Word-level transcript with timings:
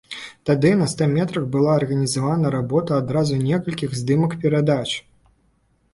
Тады 0.49 0.69
на 0.79 0.87
ста 0.93 1.07
метрах 1.17 1.45
была 1.57 1.75
арганізавана 1.81 2.53
работа 2.57 2.97
адразу 3.03 3.39
некалькіх 3.45 3.95
здымак 4.03 4.37
перадач. 4.47 4.87